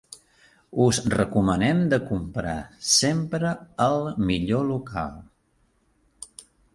Us 0.85 0.99
recomanem 1.13 1.83
de 1.91 1.99
comprar 2.07 2.55
sempre 2.93 3.51
el 3.89 4.09
millor 4.31 4.65
local. 4.71 5.15